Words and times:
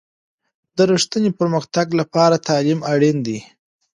د 0.77 0.79
رښتیني 0.91 1.31
پرمختګ 1.39 1.87
لپاره 1.99 2.43
تعلیم 2.47 2.79
اړین 2.93 3.17
دی. 3.27 3.39